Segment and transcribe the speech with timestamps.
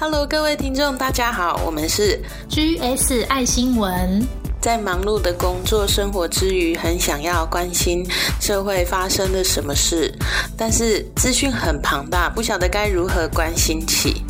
[0.00, 2.18] Hello，各位听众，大家好，我们是
[2.48, 4.26] GS 爱新闻。
[4.58, 8.02] 在忙碌的工作生活之余，很想要关心
[8.40, 10.10] 社会发生了什么事，
[10.56, 14.24] 但是资讯很庞大，不晓得该如何关心起。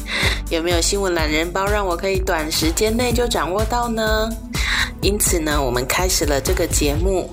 [0.50, 4.28] 有没有新闻懒人包，让我可以短时间内就掌握到呢？
[5.00, 7.30] 因此呢，我们开始了这个节目。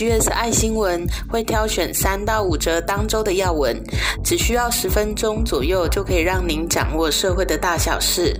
[0.00, 3.78] GS 爱新闻会挑选三到五则当周的要闻，
[4.24, 8.34] 只需要十分钟左右，就可以让您掌握社会的大小事。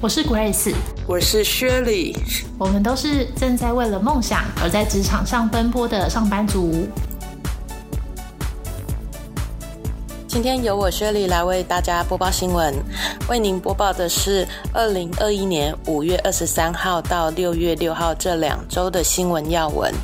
[0.00, 0.72] 我是 Grace，
[1.06, 2.16] 我是 Shirley，
[2.56, 6.88] 我们都是正在为了梦想而在职场上奔波的上班族。
[10.34, 12.74] 今天由我 Shirley 来为大家播报新闻，
[13.28, 19.94] 为您播报的是二零二一年五月二十三号到六月六号这两周的新闻要闻。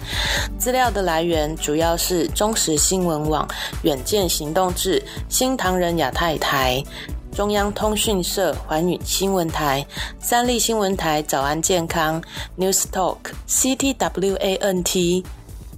[0.56, 3.44] 资料的来源主要是中时新闻网、
[3.82, 6.80] 远见行动志、新唐人亚太台。
[7.32, 9.84] 中央通讯社、环宇新闻台、
[10.20, 12.22] 三立新闻台、早安健康、
[12.56, 13.16] News Talk、
[13.48, 15.24] CTWANT、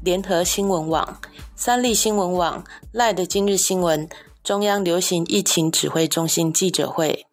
[0.03, 1.17] 联合新闻网、
[1.57, 4.07] 三立新闻网、赖的今日新闻、
[4.43, 7.27] 中央流行疫情指挥中心记者会。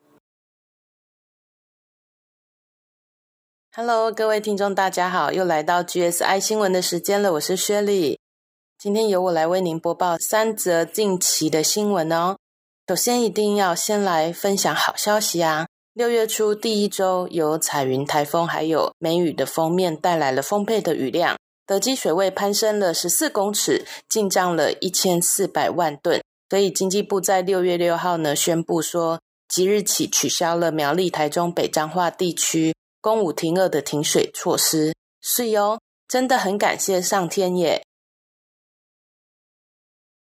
[3.76, 8.20] Hello，各位听众，大家好，又来到 GSI 新闻的时间了，我是薛丽。
[8.78, 12.38] 今天由我来为您播报三则近期的新闻哦。
[12.88, 15.68] 首先，一定要先来分享好消息啊！
[15.94, 26.22] 六月初第一周，有彩云台风还有梅雨的封面带来了丰沛的雨量，德基水位攀升了十四公尺，进账了一千四百万吨。
[26.50, 34.96] 所以经济部在六月六号呢宣布说，即日起取消了苗栗、台中北彰化地区公五停二的停水措施。
[35.22, 37.84] 是哟，真的很感谢上天耶！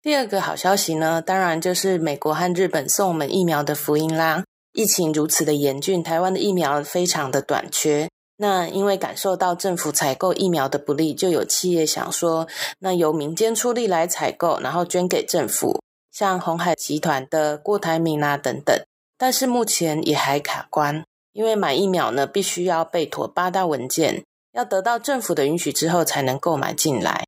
[0.02, 4.44] 第二个好消息呢，当然就是美国和日本送我们疫苗的福音啦。
[4.72, 8.08] 疫情如此的严峻，台湾的疫苗非常的短缺。
[8.36, 12.46] 那因为感受到政府采购疫苗的不利，就有企业想说，
[12.78, 18.76] 那由民间出力来采购，然后捐给政府，像红海集团的郭台铭啊等等。
[19.16, 27.24] 但是目前也还卡关，因为买疫苗呢，必须要备妥八大文件，要得到政府的允许之后才能购买进来。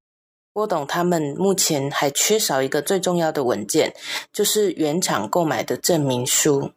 [0.52, 3.94] 郭董他们目前还缺少一个最重要的文件，
[4.32, 6.72] 就是原厂购买的证明书。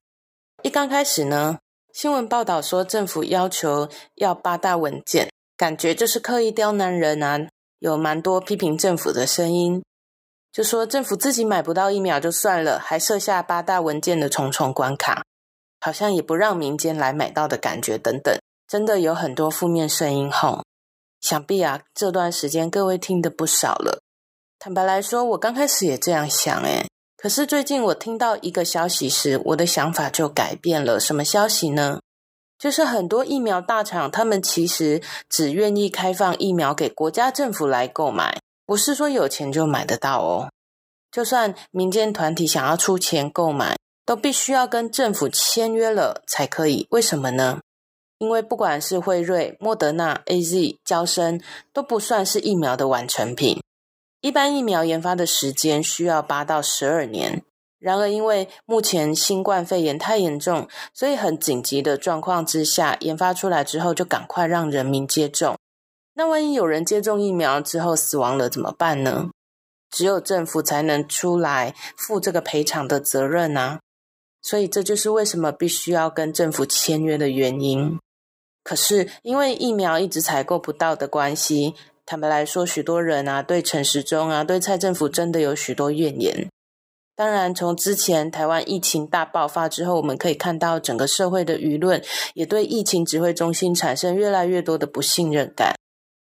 [0.61, 1.57] 一刚开始呢，
[1.91, 7.47] 新闻报道说政府要求要八大文件，感觉就是刻意刁难人啊。
[7.79, 9.83] 有蛮多批评政府的声音，
[10.53, 15.23] 就说政府自己买不到疫苗就算了，还设下八大文件的重重关卡，
[15.81, 18.37] 好像也不让民间来买到的感觉等等，
[18.67, 20.63] 真的有很多负面声音吼。
[21.19, 24.03] 想必啊，这段时间各位听的不少了。
[24.59, 26.85] 坦白来说，我刚开始也这样想，诶
[27.17, 30.99] 可是最近我听到一个消息时，我的想法就改变了。
[30.99, 31.99] 什么消息呢？
[32.59, 40.49] 就是很多疫苗大厂，他们其实只愿意开放疫苗给国家政府来购买，不是说有钱就买得到哦。
[41.11, 46.87] 就算民间团体想要出钱购买，都必须要跟政府签约了才可以。
[46.89, 47.59] 为什么呢？
[48.19, 51.41] 因为不管是辉瑞、莫德纳、A Z、交生，
[51.73, 53.61] 都不算是疫苗的完成品。
[54.21, 57.43] 一般疫苗研发的时间需要八到十二年。
[57.79, 65.57] 然而，因为目前新冠肺炎太严重，所以很紧急的状况之下，研发出来之后就赶快让人民接种。
[66.15, 69.31] 那万一有人接种疫苗之后死亡了怎么办呢？
[69.89, 73.79] 只有政府才能出来负这个赔偿的责任啊！
[74.41, 77.99] 所以这就是为什么必须要跟政府签约的原因。
[78.63, 81.75] 可是因为疫苗一直采购不到的关系，
[82.05, 86.49] 坦白来说，许多人啊对陈时中啊对蔡政府真的有许多怨言。
[87.15, 92.03] 当然，从之前台湾疫情大爆发之后，我们可以看到整个社会的舆论
[92.33, 95.75] 也对疫情指挥中心产生越来越多的不信任感。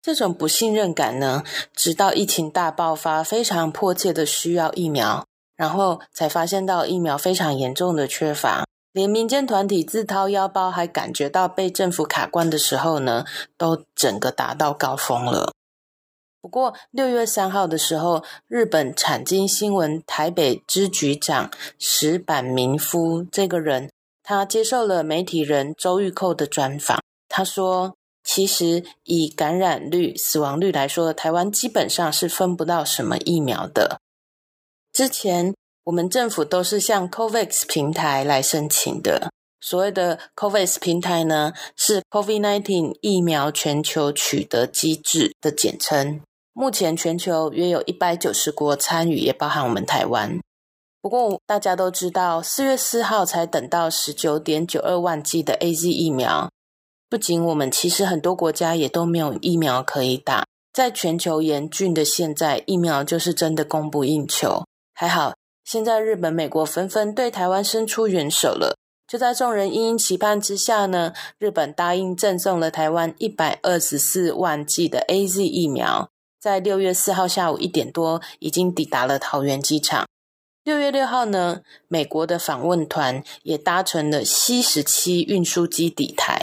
[0.01, 1.43] 这种不信任感呢，
[1.75, 8.65] 直到疫情大爆发，非常迫切的需要疫苗，然后才发现到疫苗非常严重的缺乏。
[8.93, 13.25] 连民间团体自掏腰包，还感觉到被政府卡关的时候呢，
[13.56, 15.53] 都整个达到高峰了。
[16.41, 23.91] 不过六月三号的时候，日本产经新闻台北支局长石坂明夫这个人，
[24.23, 27.01] 他接受了媒体人周玉蔻的专访。
[27.29, 27.94] 他说
[28.29, 33.99] ：“其实以感染率、死亡率来说，台湾基本上是分不到什么疫苗的。
[34.93, 35.55] 之前。”
[35.89, 39.33] 我们政府都是向 COVAX 平台来申请的。
[39.59, 46.21] 所谓的 COVAX 平台呢，是 COVID-19 疫苗全球取得机制的简称。
[46.53, 50.39] 目前全球约有一百九十国参与，也包含我们台湾。
[51.01, 56.51] 不不过大家都知道，四月四号才等到十九点九二万剂的 A Z 疫苗。
[57.10, 60.44] 不仅我们，其实很多国家也都没有疫苗可以打。
[60.75, 64.64] 在全球严峻的现在，疫苗就是真的供不应求。
[64.94, 65.34] 还好，
[65.64, 68.76] 现在日本、美国纷纷对台湾伸出援手了。
[69.06, 80.06] 就在众人殷殷期盼之下呢，日本答应赠送了台湾一百二十四万剂的 A Z 疫苗，在六月四号下午一点多已经抵达了桃园机场。
[80.62, 86.43] 六月六号呢，美国的访问团也搭乘了 C 十七运输机抵台。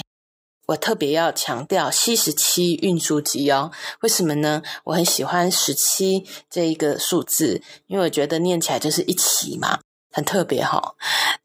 [0.67, 3.71] 我特别要强调 C 十七运输机哦，
[4.01, 4.63] 为什么呢？
[4.85, 9.79] 我很喜欢十七这一个数字，因为我觉得念起来就是一起嘛。
[10.12, 10.95] 很特别哈，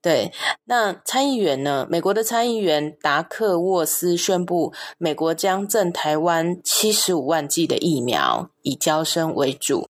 [0.00, 0.32] 对。
[0.66, 1.88] 那参议员呢？
[1.90, 9.88] 美国的参议员达克沃斯宣布，美国将赠台湾七十五万剂的疫苗，以交生为主。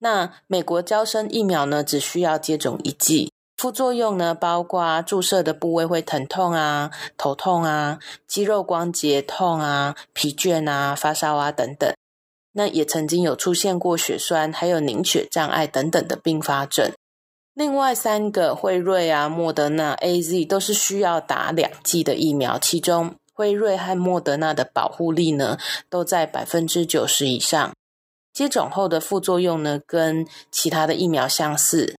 [0.00, 11.92] 那美国交生疫苗呢，只需要接种一剂，副作用呢，包括注射的部位会疼痛啊、头痛啊、肌肉关节痛啊、疲倦啊、发烧啊等等。
[12.52, 16.92] 那也曾经有出现过血栓，还有凝血障碍等等的并发症。
[17.52, 25.58] 另外三个辉瑞啊、莫德纳、A Z 都是需要打两剂的疫苗，其中辉瑞和莫德纳的保护力呢
[25.90, 27.72] 都在百分之九十以上。
[28.32, 31.96] 接种后的副作用呢跟其他的疫苗相似，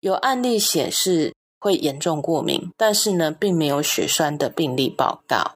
[0.00, 5.52] 有案例显示会严重过敏，但是呢并没有血栓的病例报告。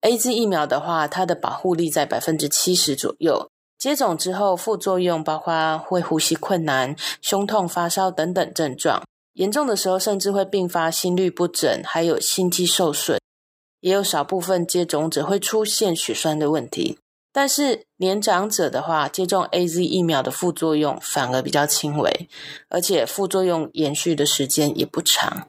[0.00, 3.48] A Z 疫苗的话，它的保护力在百分之七十左右。
[3.78, 9.02] 接种之后，副作用包括会呼吸困难、胸痛、发烧等等症状，
[9.34, 13.18] 严重的时候甚至会并发心律不整，还有心肌受损。
[13.80, 16.98] 也有少部分接种者会出现血栓的问题。
[17.32, 22.28] 但是年长者的话，接种 A Z 疫苗的副作用反而比较轻微，
[22.68, 25.48] 而且副作用延续的时间也不长。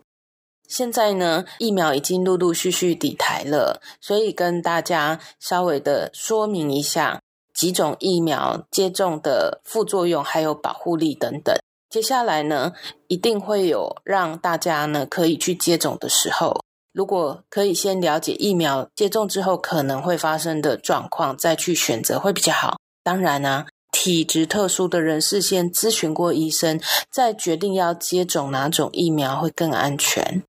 [0.68, 7.19] 现在呢，疫苗已经陆陆续续抵台了，所以跟大家稍微的说明一下。
[7.53, 11.56] 几种疫苗接种的副作用，还有保护力等等。
[11.88, 12.74] 接下来呢，
[13.07, 16.63] 一定会有让大家呢可以去接种的时候。
[16.94, 22.78] 如果可以先了解疫苗接种之后可能会发生的状况，再去选择会比较好。
[23.04, 26.80] 当然呢，体质特殊的人士先咨询过医生，
[27.12, 30.44] 再决定要接种哪种疫苗会更安全。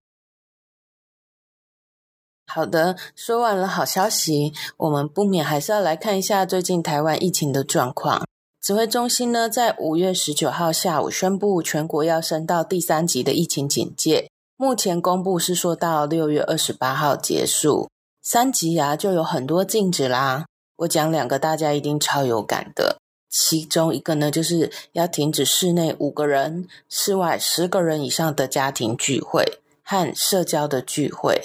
[2.47, 8.23] 好的，说完了好消息，我们不免还是要来看一下最近台湾疫情的状况。
[8.61, 14.31] 指挥中心呢，在五月十九号下午宣布，全国要升到第三级的疫情警戒。
[14.57, 17.91] 目前公布是说到六月二十八号结束。
[18.23, 20.47] 三级牙，就有很多禁止啦。
[20.77, 22.99] 我讲两个，大家一定超有感的。
[23.29, 31.45] 其中一个呢，就是要停止室内五个人、室外十个人以上的家庭聚会和社交的聚会。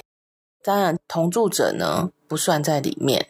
[0.64, 3.30] 当然，同住者呢不算在里面。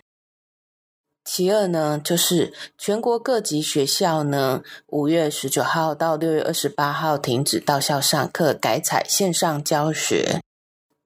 [1.32, 10.42] 其二呢，就是全国各级学校呢，五月十九号到六月二十八号停止到校上课，改采线上教学。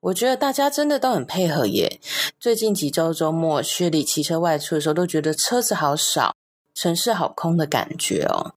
[0.00, 2.00] 我觉得大家真的都很配合耶。
[2.40, 6.34] 最近几周周末，薛里骑车外出的时候，都觉得车子好少，
[6.74, 8.54] 城市好空的感觉哦。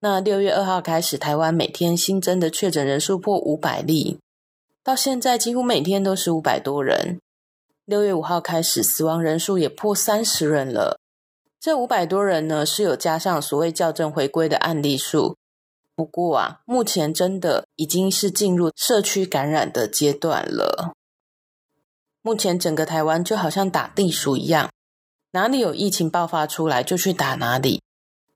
[0.00, 4.18] 那六月二号开始，台湾每天新增的确诊人数破五百例。
[4.84, 7.18] 到现在几乎每天都是五百多人。
[7.88, 11.00] 六月五号开始，死亡人数也破三十人了。
[11.58, 15.38] 这五百多人呢，是有加上所谓校正回归的案例数。
[15.96, 20.92] 不过啊，目前真的已经是进入社区感染的阶段了。
[22.20, 24.68] 目前整个台湾就好像打地鼠一样，
[25.30, 27.80] 哪里有疫情爆发出来就去打哪里。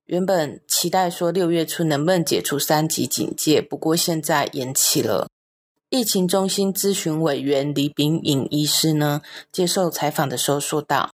[0.06, 5.28] 原本期待说六月初能不能解除三级警戒，不过现在延期了。
[5.92, 9.20] 疫情中心咨询委员李炳颖医师呢，
[9.52, 11.10] 接受采访的时候说道：“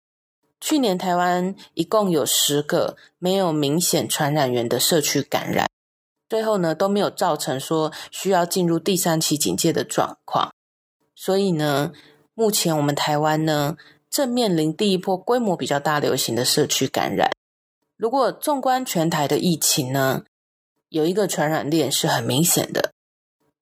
[0.60, 5.70] 去年台湾一共有十个没有明显传染源的社区感染，
[6.28, 10.54] 最后呢都没有造成说需要进入第三期警戒的状况。
[11.16, 11.94] 所以呢，
[12.34, 13.78] 目前我们台湾呢
[14.10, 17.32] 正面临第一波规模比较大流行的社区感染。
[17.96, 20.26] 如果纵观全台的疫情呢，
[20.90, 22.92] 有一个传染链是很明显的。”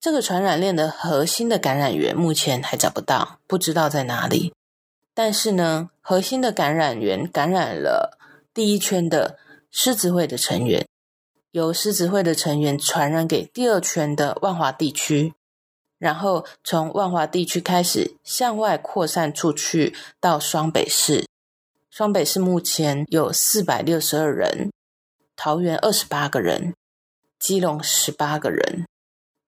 [0.04, 4.52] 这个传染链的核心的感染源目前还找不到，不知道在哪里。
[5.14, 8.18] 但是呢，核心的感染源感染了
[8.52, 9.38] 第一圈的
[9.70, 10.86] 狮子会的成员，
[11.52, 15.32] 由狮子会的成员传染给第二圈的万华地区，
[15.98, 21.26] 然后从万华地区开始向外扩散出去到双北市。
[21.88, 24.70] 双北市目前有四百六十二人，
[25.34, 26.74] 桃园二十八个人，
[27.38, 28.84] 基隆十八个人。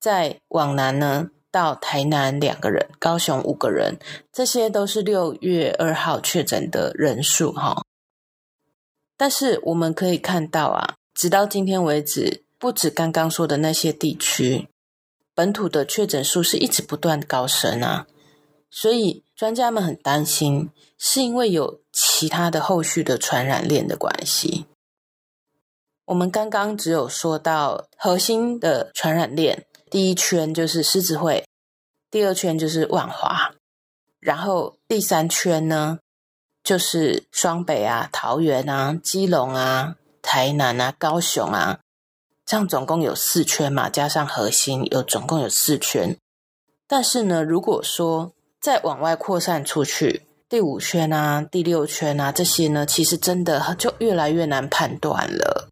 [0.06, 3.98] 再往南呢，到台南两个人，高雄五个人，
[4.30, 7.82] 这些都是六月二号确诊的人数哈。
[9.16, 14.68] 但是我们可以看到啊，直到今天为止，不止刚刚说的那些地区，
[15.34, 18.06] 本土的确诊数是一直不断高升啊。
[18.70, 24.66] 所以专家们很担心，是因为有其他的后续的传染链的关系。
[26.04, 31.44] 我们刚刚只有说到核心的传染链，第一圈就是狮子会，
[32.10, 33.52] 第二圈就是万华，
[34.18, 35.98] 然后第三圈呢
[36.62, 41.78] 就是双北啊、桃园啊、基隆啊、台南啊、高雄啊，
[42.44, 46.16] 这样总共有四圈嘛，加上核心有总共有四圈。
[46.88, 55.68] 但是呢，如果说再往外扩散出去，第五圈啊、第六圈啊这些呢，其实真的就越来越难判断了。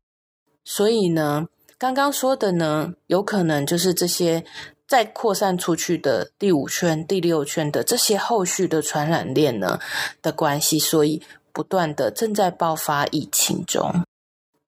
[0.65, 1.47] 所以呢，
[1.79, 4.45] 刚刚说的呢，有可能就是这些
[4.87, 9.79] 再扩散出去的第五圈、第六圈的这些后续的传染链呢
[10.23, 14.05] 的关系，所以不断的正在爆发疫情中。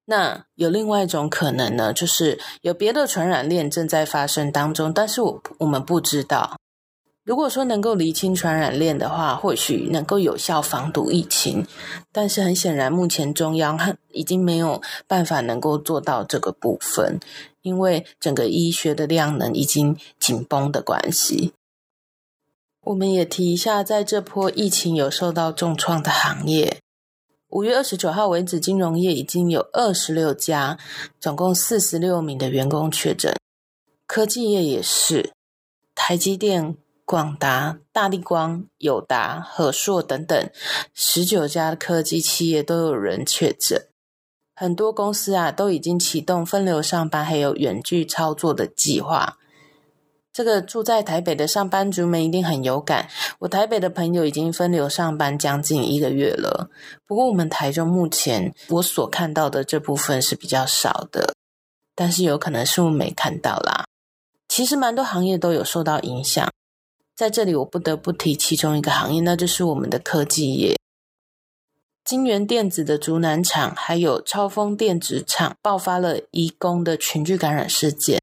[0.05, 6.57] 那有另外一种可能呢，就是有别的传染链正在发生当中，但是我我们不知道。
[7.27, 11.67] 如果说能够厘清传染链的话，或许能够有效防堵疫情。
[12.13, 17.19] 但是很显然，目前中央已经没有办法能够做到这个部分，
[17.63, 21.51] 因为整个医学的量能已经紧绷的关系。
[22.85, 26.77] 我们也提一下，在这波疫情有受到重创的行业，
[27.49, 30.77] 五月二十九号为止，金融业已经有二十六家，
[31.19, 33.35] 总共四十六名的员工确诊。
[34.05, 35.33] 科技业也是，
[35.93, 36.77] 台积电。
[37.07, 40.49] 广达、大力光、友达、和硕等等
[40.93, 43.87] 十九家科技企业都有人确诊，
[44.53, 49.37] 很多公司啊都已经启动分流上班，还有远距操作的计划。
[50.33, 53.07] 这个住在台北的上班族们一定很有感。
[53.39, 56.69] 我台北的朋友已经分流上班将近一个月了，
[57.05, 61.33] 不过我们台中目前我所看到的这部分是比较少的，
[61.95, 63.85] 但是有可能是我没看到啦。
[64.49, 66.51] 其实蛮多行业都有受到影响。
[67.17, 70.77] 在这里，我不得不提其中一个行业，那就是我们的科技业。
[72.05, 78.21] 金源电子的竹南厂还有超丰电子厂爆发了移工的群聚感染事件。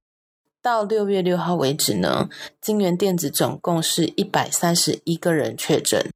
[0.63, 2.29] 到六月六号为止呢，
[2.61, 6.09] 金源电子总共是一百三十一个人确诊，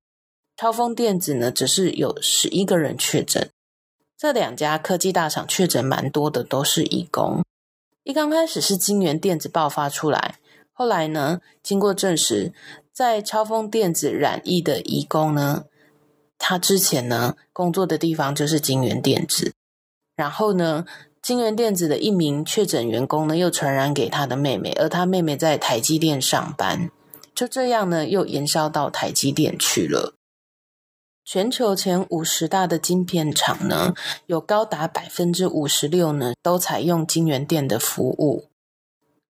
[0.57, 3.51] 超丰电子呢只是有十一个人确诊。
[4.17, 7.43] 这两家科技大厂确诊蛮多的，都是移工。
[8.05, 10.37] 一刚开始是金源电子爆发出来。
[10.79, 11.41] 后来呢？
[11.61, 12.53] 经过证实，
[12.93, 15.65] 在超丰电子染疫的义工呢，
[16.39, 19.55] 他之前呢工作的地方就是金源电子。
[20.15, 20.87] 然后呢，
[21.21, 26.93] 金源电子的一名确诊员工呢，又传染给他的妹妹，而他妹妹在台积电上班，
[27.35, 30.15] 就这样呢，又延烧到台积电去了。
[31.25, 33.95] 全球前五十大的晶片厂呢，
[34.27, 38.45] 有高达百分之五十六呢，都采用金源电的服务。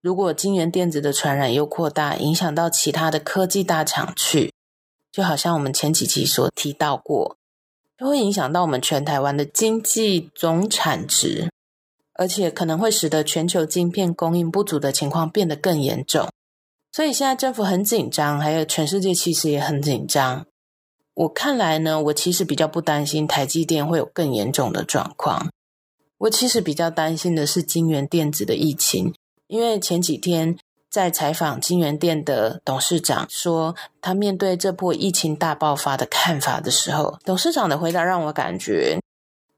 [0.09, 4.55] 如果晶圆电子的传染又扩大，影响到其他的科技大厂去，
[5.13, 7.37] 就好像我们前几期所提到过，
[7.99, 11.51] 就会影响到我们全台湾的经济总产值，
[12.15, 16.27] 而且可能会使得全球晶片供应不足的情况变得更严重。
[16.91, 20.47] 所以现在政府很紧张，还有全世界其实也很紧张。
[21.13, 25.51] 我看来呢，我其实比较不担心台积电会有更严重的状况，
[26.17, 29.13] 我其实比较担心的是晶圆电子的疫情。
[29.49, 30.57] 因为前几天
[30.91, 38.99] 在采访金源店的董事长说，他面对这波疫情大爆发的看法的时候，董事长的回答让我感觉，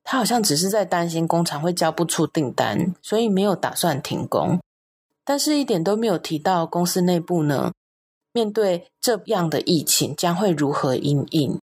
[0.02, 4.60] 他好像只是在担心工厂会交不出订单，所以没有打算停工，
[5.24, 7.72] 但是一点都没有提到公司内部呢，
[8.32, 11.60] 面对这样的疫情将会如何应应，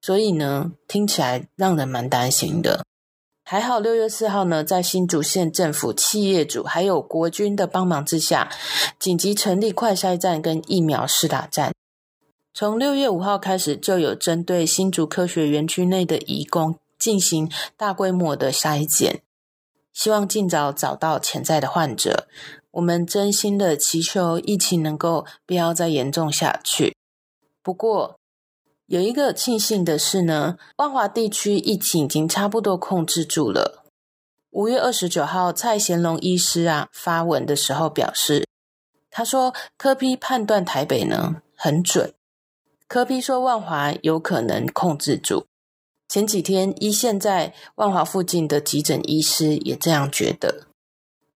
[0.00, 2.84] 所以呢，听起来让人蛮担心的。
[3.50, 8.48] 还好，六月四号呢，在新竹县政府、企业主还有国军的帮忙之下，
[8.96, 11.74] 紧急成立快筛站跟疫苗试打站。
[12.54, 19.20] 从六月五号开始，就有针对新竹科学园区内的移工进行大规模的筛检，
[19.92, 22.28] 希望尽早找到潜在的患者。
[22.70, 26.94] 我们真心的祈求疫情能够不要再严重下去。
[27.64, 28.19] 不过，
[28.90, 33.84] 有一个庆幸的是呢，万华地区疫情已经差不多控制住了。
[34.50, 38.48] 五月二十九号，蔡贤龙医师啊发文的时候表示，
[39.08, 42.12] 他说科批判断台北呢很准，
[42.88, 45.46] 科批说万华有可能控制住。
[46.08, 50.66] 前几天一线在万华附近的急诊医师也这样觉得。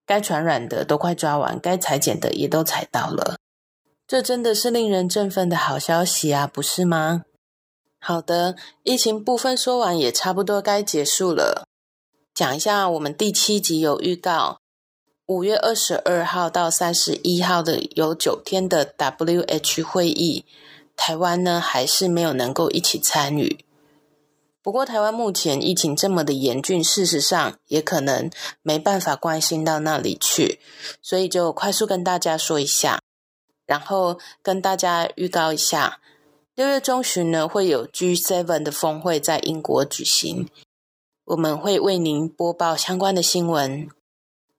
[0.05, 3.37] 该传染的都快抓完，该裁剪的也都裁到了。
[4.09, 7.23] 这真的是令人振奋的好消息啊，不是吗？
[8.07, 11.67] 好的，疫情部分说完，也差不多该结束了。
[12.35, 14.59] 讲一下，我们第七集有预告，
[15.25, 20.45] 五月二十二号到三十一号的有九天的 WH 会议，
[20.95, 23.65] 台湾呢还是没有能够一起参与。
[24.63, 28.31] 不过，台湾目前疫情这么的严峻，事实上也可能
[28.61, 30.61] 没办法关心到那里去，
[31.01, 33.01] 所以就快速跟大家说一下，
[33.65, 36.01] 然后跟大家预告一下，
[36.57, 40.49] 六月中旬呢会有 G7 的峰会在英国举行，
[41.25, 43.89] 我们会为您播报相关的新闻。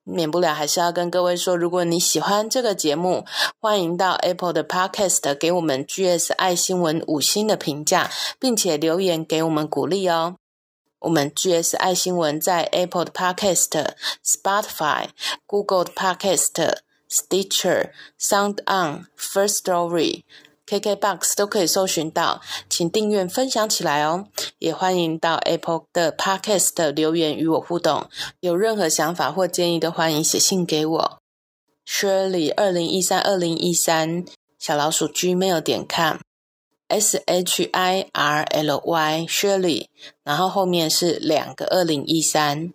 [0.03, 3.23] 免不了还是要跟各位说，如果你喜欢这个节目，
[3.61, 10.35] 欢迎到 Apple 的 Podcast 给我们 GS 爱新闻五星的评价，并且留言给我们鼓励哦。
[10.99, 15.07] 我们 GS 爱新闻在 Apple 的 Podcast、Spotify、
[15.47, 16.75] Google 的 Podcast、
[17.09, 20.23] Stitcher、Sound On、First Story。
[20.67, 24.27] KKBOX 都可以搜寻到，请订阅分享起来哦！
[24.59, 31.19] 也欢迎到 Apple 的 Podcast 留言与我互动，有任何想法或建议都欢迎写信给我。
[31.87, 34.25] Shirley 二零一三二零一三
[34.57, 39.87] 小老鼠 Gmail 点 com，S H I R L Y Shirley，
[40.23, 42.71] 然后后面是两个二零一三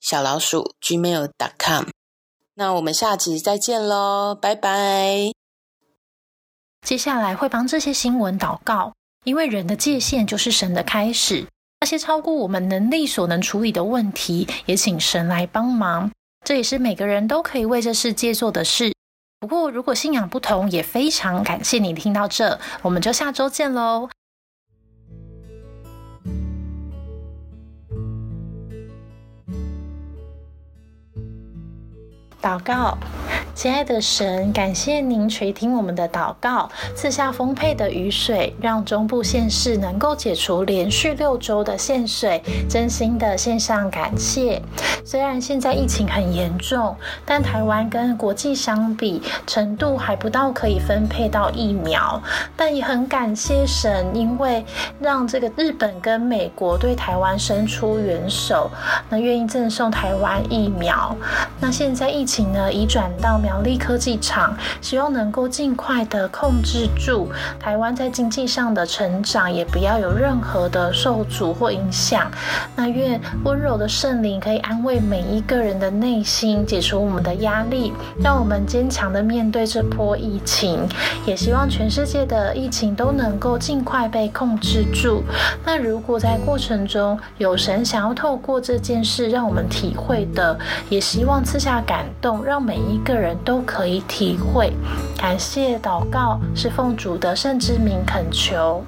[0.00, 1.88] 小老鼠 gmail.com。
[2.54, 5.39] 那我们下集再见喽，拜拜！
[6.82, 8.92] 接下来会帮这些新闻祷告，
[9.24, 11.46] 因为人的界限就是神的开始。
[11.80, 16.10] 那些超过我们能力所能处理的问题，也请神来帮忙。
[16.44, 18.92] 这也是每个人都可以为这世界做的事。
[19.38, 24.08] 不过，如果信仰不同，也非常感谢你听到这，我们就下周见喽。
[32.42, 32.96] 祷告，
[33.60, 44.62] 亲爱的神，感谢您垂听我们的祷告，赐下丰沛的雨水，让中部县市能够解除连续六周的限水，真心的献上感谢。
[45.04, 46.96] 虽然现在疫情很严重，
[47.26, 52.18] 但台湾跟国际相比，程度还不到可以分配到疫苗，
[52.56, 54.64] 但也很感谢神，因为
[54.98, 58.70] 让这个日本跟美国对台湾伸出援手，
[59.10, 61.14] 那愿意赠送台湾疫苗。
[61.60, 72.30] 那现在疫情呢，已转到栗科技厂，希望能够尽快的控制住台湾在经济上的成长，也不要有任何的受阻或影响。
[72.76, 80.86] 那愿温柔的圣灵可以安慰每一个人的内心，解除我们的压力，让我们坚强的面对这波疫情。
[81.26, 85.22] 也希望全世界的疫情都能够尽快被控制住。
[85.64, 90.58] 那如果在过程中有神想要透过这件事让我们体会的，
[90.88, 92.04] 也希望赐下感。
[92.20, 94.72] 动让每一个人都可以体会，
[95.16, 98.84] 感谢祷告是奉主的圣之名恳求。